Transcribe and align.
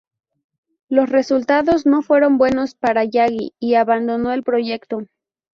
Los 0.89 1.09
resultados 1.09 1.85
no 1.85 2.01
fueron 2.01 2.39
buenos 2.39 2.73
para 2.73 3.03
Yagi 3.05 3.53
y 3.59 3.75
abandonó 3.75 4.33
el 4.33 4.41
proyecto. 4.41 5.03